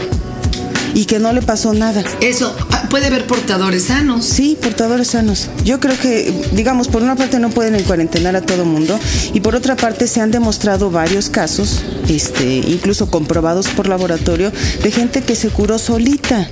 y 0.94 1.04
que 1.04 1.18
no 1.18 1.32
le 1.32 1.42
pasó 1.42 1.72
nada. 1.74 2.02
Eso, 2.20 2.54
ah, 2.70 2.86
puede 2.88 3.06
haber 3.06 3.26
portadores 3.26 3.84
sanos. 3.84 4.24
Sí, 4.24 4.56
portadores 4.60 5.08
sanos. 5.08 5.48
Yo 5.64 5.80
creo 5.80 5.98
que, 5.98 6.32
digamos, 6.52 6.88
por 6.88 7.02
una 7.02 7.16
parte 7.16 7.38
no 7.38 7.50
pueden 7.50 7.74
encuarentenar 7.74 8.36
a 8.36 8.42
todo 8.42 8.64
mundo 8.64 8.98
y 9.32 9.40
por 9.40 9.54
otra 9.54 9.76
parte 9.76 10.06
se 10.06 10.20
han 10.20 10.30
demostrado 10.30 10.90
varios 10.90 11.28
casos, 11.30 11.82
este, 12.08 12.56
incluso 12.56 13.10
comprobados 13.10 13.68
por 13.68 13.88
laboratorio, 13.88 14.52
de 14.82 14.90
gente 14.90 15.22
que 15.22 15.36
se 15.36 15.48
curó 15.48 15.78
solita. 15.78 16.48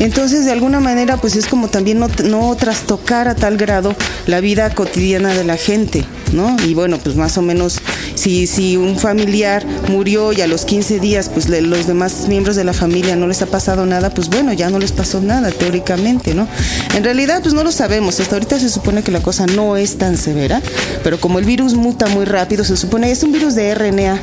Entonces, 0.00 0.44
de 0.44 0.52
alguna 0.52 0.80
manera, 0.80 1.16
pues 1.16 1.36
es 1.36 1.46
como 1.46 1.68
también 1.68 1.98
no, 1.98 2.08
no 2.24 2.54
trastocar 2.56 3.28
a 3.28 3.34
tal 3.34 3.56
grado 3.56 3.94
la 4.26 4.40
vida 4.40 4.70
cotidiana 4.74 5.34
de 5.34 5.44
la 5.44 5.56
gente, 5.56 6.04
¿no? 6.32 6.56
Y 6.66 6.74
bueno, 6.74 6.98
pues 6.98 7.16
más 7.16 7.38
o 7.38 7.42
menos, 7.42 7.80
si, 8.14 8.46
si 8.46 8.76
un 8.76 8.98
familiar 8.98 9.64
murió 9.88 10.32
y 10.32 10.40
a 10.40 10.46
los 10.46 10.64
15 10.64 11.00
días, 11.00 11.28
pues 11.28 11.48
los 11.48 11.86
demás 11.86 12.26
miembros 12.28 12.56
de 12.56 12.64
la 12.64 12.72
familia 12.72 13.16
no 13.16 13.26
les 13.26 13.42
ha 13.42 13.46
pasado 13.46 13.86
nada, 13.86 14.10
pues 14.10 14.28
bueno, 14.28 14.52
ya 14.52 14.70
no 14.70 14.78
les 14.78 14.92
pasó 14.92 15.20
nada, 15.20 15.50
teóricamente, 15.50 16.34
¿no? 16.34 16.48
En 16.94 17.04
realidad, 17.04 17.42
pues 17.42 17.54
no 17.54 17.64
lo 17.64 17.72
sabemos. 17.72 18.20
Hasta 18.20 18.36
ahorita 18.36 18.58
se 18.58 18.68
supone 18.68 19.02
que 19.02 19.10
la 19.10 19.20
cosa 19.20 19.46
no 19.46 19.76
es 19.76 19.98
tan 19.98 20.16
severa, 20.16 20.62
pero 21.02 21.18
como 21.20 21.38
el 21.38 21.44
virus 21.44 21.74
muta 21.74 22.06
muy 22.08 22.24
rápido, 22.24 22.64
se 22.64 22.76
supone, 22.76 23.10
es 23.10 23.22
un 23.22 23.32
virus 23.32 23.54
de 23.54 23.74
RNA 23.74 24.20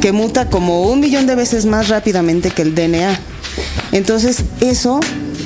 que 0.00 0.12
muta 0.12 0.48
como 0.48 0.82
un 0.82 1.00
millón 1.00 1.26
de 1.26 1.34
veces 1.34 1.66
más 1.66 1.88
rápidamente 1.88 2.50
que 2.50 2.62
el 2.62 2.74
DNA. 2.74 3.18
Entonces, 3.92 4.44
eso, 4.60 5.00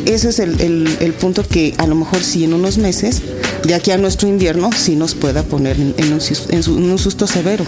eso 0.04 0.28
es 0.28 0.38
el, 0.38 1.14
punto 1.20 1.46
que 1.46 1.74
a 1.78 1.86
lo 1.86 1.94
mejor 1.94 2.22
sí 2.22 2.44
en 2.44 2.54
unos 2.54 2.78
meses, 2.78 3.22
de 3.64 3.74
aquí 3.74 3.90
a 3.90 3.96
nuestro 3.96 4.28
invierno, 4.28 4.70
sí 4.76 4.94
nos 4.96 5.14
pueda 5.14 5.42
poner 5.42 5.76
en, 5.78 6.12
un, 6.12 6.98
susto 6.98 7.26
severo. 7.26 7.64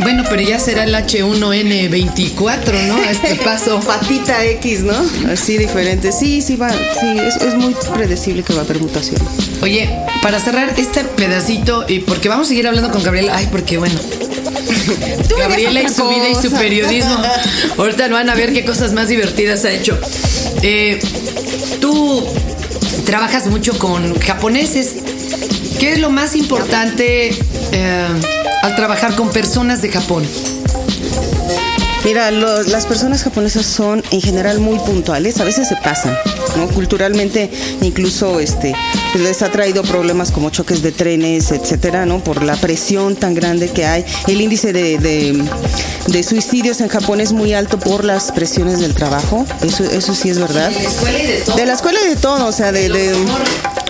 Bueno, 0.00 0.24
pero 0.28 0.42
ya 0.42 0.58
será 0.58 0.84
el 0.84 0.94
H1N24, 0.94 2.86
¿no? 2.86 2.96
A 2.96 3.10
este 3.10 3.34
paso. 3.44 3.80
Patita 3.80 4.44
X, 4.44 4.80
¿no? 4.80 4.94
Así 5.30 5.56
diferente. 5.56 6.12
Sí, 6.12 6.42
sí 6.42 6.56
va, 6.56 6.70
sí, 6.70 7.18
es, 7.18 7.36
es, 7.36 7.54
muy 7.54 7.74
predecible 7.94 8.42
que 8.42 8.52
va 8.52 8.60
a 8.60 8.64
haber 8.64 8.80
mutación. 8.80 9.20
Oye, 9.62 9.88
para 10.22 10.38
cerrar 10.38 10.74
este 10.76 11.04
pedacito, 11.04 11.84
y 11.88 12.00
porque 12.00 12.28
vamos 12.28 12.46
a 12.46 12.48
seguir 12.48 12.66
hablando 12.66 12.90
con 12.90 13.02
Gabriel, 13.02 13.30
ay, 13.32 13.48
porque 13.50 13.78
bueno, 13.78 13.98
Gabriela 15.38 15.82
y 15.82 15.88
su 15.88 16.08
vida 16.08 16.28
y 16.28 16.34
su 16.34 16.50
periodismo. 16.52 17.16
Ahorita 17.78 18.08
no 18.08 18.14
van 18.14 18.30
a 18.30 18.34
ver 18.34 18.52
qué 18.52 18.64
cosas 18.64 18.92
más 18.92 19.08
divertidas 19.08 19.64
ha 19.64 19.72
hecho. 19.72 19.98
Eh, 20.62 20.98
tú 21.80 22.24
trabajas 23.04 23.46
mucho 23.46 23.78
con 23.78 24.18
japoneses. 24.18 24.96
¿Qué 25.78 25.92
es 25.92 25.98
lo 26.00 26.10
más 26.10 26.34
importante 26.34 27.28
eh, 27.72 28.06
al 28.62 28.76
trabajar 28.76 29.14
con 29.14 29.30
personas 29.30 29.80
de 29.80 29.90
Japón? 29.90 30.24
Mira, 32.04 32.30
las 32.30 32.86
personas 32.86 33.22
japonesas 33.22 33.66
son 33.66 34.02
en 34.10 34.20
general 34.20 34.60
muy 34.60 34.78
puntuales, 34.78 35.38
a 35.40 35.44
veces 35.44 35.68
se 35.68 35.76
pasan, 35.76 36.16
¿no? 36.56 36.66
Culturalmente 36.68 37.50
incluso 37.82 38.40
este 38.40 38.74
pues, 39.12 39.22
les 39.22 39.42
ha 39.42 39.50
traído 39.50 39.82
problemas 39.82 40.30
como 40.30 40.50
choques 40.50 40.80
de 40.82 40.90
trenes, 40.90 41.52
etcétera, 41.52 42.06
¿no? 42.06 42.18
Por 42.24 42.42
la 42.42 42.56
presión 42.56 43.14
tan 43.14 43.34
grande 43.34 43.68
que 43.68 43.84
hay. 43.84 44.04
El 44.26 44.40
índice 44.40 44.72
de, 44.72 44.98
de, 44.98 46.22
suicidios 46.22 46.80
en 46.80 46.88
Japón 46.88 47.20
es 47.20 47.32
muy 47.32 47.52
alto 47.52 47.78
por 47.78 48.04
las 48.04 48.32
presiones 48.32 48.80
del 48.80 48.94
trabajo, 48.94 49.44
eso, 49.62 49.84
eso 49.84 50.14
sí 50.14 50.30
es 50.30 50.38
verdad. 50.38 50.70
De 50.70 50.80
la 50.82 50.88
escuela 50.88 51.18
y 51.20 51.26
de 51.26 51.40
todo. 51.40 51.56
De 51.56 51.66
la 51.66 51.72
escuela 51.74 52.00
y 52.04 52.08
de 52.08 52.16
todo, 52.16 52.46
o 52.46 52.52
sea, 52.52 52.72
de, 52.72 52.88
de 52.88 53.12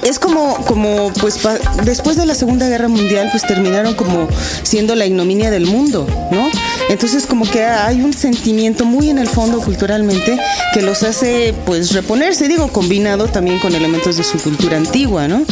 es 0.03 0.19
como, 0.19 0.57
como 0.65 1.13
pues 1.21 1.39
después 1.85 2.17
de 2.17 2.27
la 2.27 2.35
Segunda 2.35 2.69
Guerra 2.69 2.89
Mundial, 2.89 3.29
pues 3.31 3.47
terminaron 3.47 3.95
como 3.95 4.29
siendo 4.63 4.95
la 4.95 5.07
ignominia 5.07 5.51
del 5.51 5.67
mundo, 5.67 6.07
¿no? 6.31 6.49
Entonces 6.89 7.27
como 7.27 7.49
que 7.49 7.65
hay 7.65 8.03
un 8.03 8.13
sentimiento 8.13 8.85
muy 8.85 9.11
en 9.11 9.19
el 9.19 9.29
fondo 9.29 9.61
culturalmente 9.61 10.39
que 10.73 10.83
los 10.83 11.03
hace 11.03 11.55
pues 11.67 11.93
reponerse, 11.93 12.49
digo, 12.49 12.69
combinado 12.69 13.29
también 13.29 13.59
con 13.59 13.75
elementos 13.75 14.17
de 14.17 14.25
su 14.25 14.39
cultura 14.39 14.77
antigua, 14.77 15.29
¿no? 15.29 15.43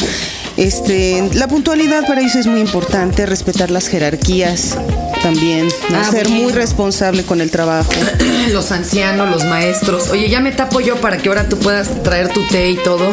Este, 0.57 1.29
la 1.35 1.49
puntualidad 1.49 2.07
para 2.07 2.23
ellos 2.23 2.35
es 2.35 2.47
muy 2.47 2.61
importante, 2.61 3.27
respetar 3.27 3.71
las 3.71 3.89
jerarquías 3.89 4.77
también, 5.23 5.69
ah, 5.93 6.05
ser 6.05 6.29
muy 6.29 6.53
responsable 6.53 7.25
con 7.25 7.41
el 7.41 7.51
trabajo. 7.51 7.93
Los 8.53 8.73
ancianos, 8.73 9.29
los 9.29 9.45
maestros. 9.45 10.09
Oye, 10.11 10.29
ya 10.29 10.41
me 10.41 10.53
tapo 10.53 10.81
yo 10.81 10.97
para 11.01 11.19
que 11.19 11.29
ahora 11.29 11.49
tú 11.49 11.59
puedas 11.59 12.03
traer 12.03 12.29
tu 12.29 12.47
té 12.47 12.71
y 12.71 12.77
todo 12.77 13.13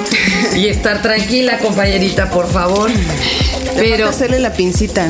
y 0.55 0.67
estar 0.67 1.01
tranquila, 1.01 1.57
compañerita, 1.59 2.29
por 2.29 2.47
favor. 2.47 2.91
Pero 3.75 4.09
hacerle 4.09 4.39
la 4.39 4.53
pincita. 4.53 5.09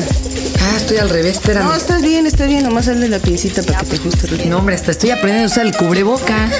Ah, 0.60 0.76
estoy 0.76 0.96
al 0.96 1.10
revés, 1.10 1.36
espérame. 1.36 1.64
No, 1.64 1.74
estás 1.74 2.02
bien, 2.02 2.26
está 2.26 2.46
bien, 2.46 2.62
nomás 2.62 2.88
hazle 2.88 3.08
la 3.08 3.18
pincita 3.18 3.62
para 3.62 3.80
que 3.80 3.86
te 3.86 3.96
ajuste. 3.96 4.46
No, 4.46 4.58
hombre, 4.58 4.74
hasta 4.74 4.90
estoy 4.90 5.10
aprendiendo 5.10 5.44
a 5.44 5.52
usar 5.52 5.66
el 5.66 5.76
cubreboca. 5.76 6.50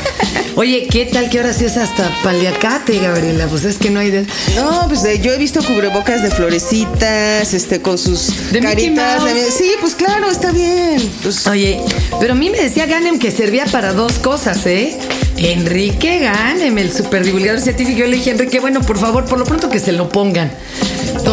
Oye, 0.57 0.87
¿qué 0.89 1.07
tal 1.07 1.31
que 1.31 1.39
ahora 1.39 1.53
sí 1.53 1.65
es 1.65 1.77
hasta 1.77 2.11
paliacate, 2.23 2.99
Gabriela? 2.99 3.47
Pues 3.49 3.65
es 3.65 3.77
que 3.77 3.91
no 3.91 3.99
hay 3.99 4.11
de... 4.11 4.27
No, 4.55 4.85
pues 4.87 5.05
eh, 5.05 5.19
yo 5.21 5.33
he 5.33 5.39
visto 5.39 5.61
cubrebocas 5.65 6.23
de 6.23 6.31
florecitas, 6.31 7.55
este, 7.55 7.81
con 7.81 7.99
sus 7.99 8.33
caritas. 8.63 9.23
Sí, 9.57 9.73
pues 9.81 9.95
claro, 9.95 10.31
está 10.31 10.53
bien. 10.53 11.11
Pues 11.23 11.45
Oye, 11.47 11.81
pero 12.21 12.33
a 12.33 12.37
mí 12.37 12.51
me 12.51 12.59
decía 12.59 12.87
Ganem 12.87 13.19
que 13.19 13.31
servía 13.31 13.65
para 13.67 13.93
dos 13.93 14.15
cosas, 14.15 14.65
¿eh? 14.67 14.97
Enrique 15.37 16.21
Ganem, 16.21 16.79
el 16.79 16.93
superdivulgador 16.93 17.61
científico. 17.61 17.99
Yo 17.99 18.07
le 18.07 18.17
dije, 18.17 18.31
Enrique, 18.31 18.61
bueno, 18.61 18.81
por 18.81 18.99
favor, 18.99 19.25
por 19.25 19.39
lo 19.39 19.45
pronto 19.45 19.69
que 19.69 19.81
se 19.81 19.93
lo 19.93 20.09
pongan. 20.09 20.53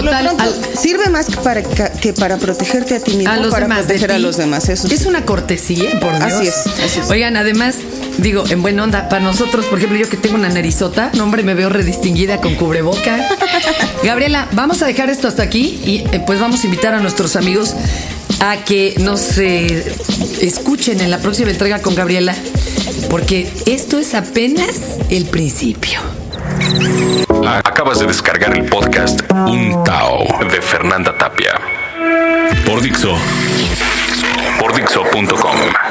Total, 0.01 0.35
sirve 0.79 1.09
más 1.09 1.27
que 1.27 1.37
para, 1.37 1.63
que 1.63 2.13
para 2.13 2.37
protegerte 2.37 2.95
a 2.95 2.99
ti 2.99 3.15
mismo, 3.15 3.31
a 3.31 3.37
los 3.37 3.51
para 3.51 3.65
demás, 3.65 3.79
proteger 3.79 4.11
a 4.11 4.19
los 4.19 4.37
demás. 4.37 4.69
Eso 4.69 4.87
es 4.87 5.05
una 5.05 5.25
cortesía, 5.25 5.99
por 5.99 6.17
Dios. 6.17 6.33
Así 6.33 6.47
es, 6.47 6.67
así 6.83 6.99
es. 6.99 7.09
Oigan, 7.09 7.37
además, 7.37 7.75
digo, 8.17 8.43
en 8.49 8.61
buena 8.61 8.83
onda, 8.83 9.09
para 9.09 9.21
nosotros, 9.21 9.65
por 9.65 9.77
ejemplo, 9.77 9.97
yo 9.97 10.09
que 10.09 10.17
tengo 10.17 10.35
una 10.35 10.49
narizota, 10.49 11.11
no, 11.13 11.23
hombre, 11.23 11.43
me 11.43 11.53
veo 11.53 11.69
redistinguida 11.69 12.41
con 12.41 12.55
cubreboca. 12.55 13.27
Gabriela, 14.03 14.47
vamos 14.53 14.81
a 14.81 14.85
dejar 14.85 15.09
esto 15.09 15.27
hasta 15.27 15.43
aquí 15.43 15.79
y 15.85 16.03
eh, 16.11 16.21
pues 16.25 16.39
vamos 16.39 16.63
a 16.63 16.65
invitar 16.65 16.93
a 16.93 16.99
nuestros 16.99 17.35
amigos 17.35 17.75
a 18.39 18.57
que 18.63 18.95
nos 18.99 19.37
eh, 19.37 19.95
escuchen 20.41 21.01
en 21.01 21.11
la 21.11 21.19
próxima 21.19 21.51
entrega 21.51 21.79
con 21.79 21.95
Gabriela, 21.95 22.35
porque 23.09 23.51
esto 23.65 23.99
es 23.99 24.15
apenas 24.15 24.75
el 25.09 25.25
principio. 25.25 25.99
Acabas 27.47 27.99
de 27.99 28.05
descargar 28.05 28.55
el 28.55 28.65
podcast 28.65 29.21
Un 29.31 29.83
Tao 29.83 30.25
de 30.49 30.61
Fernanda 30.61 31.17
Tapia. 31.17 31.59
Por 32.65 32.81
Dixo. 32.81 33.17
Por 34.59 34.73
Dixo.com. 34.73 35.90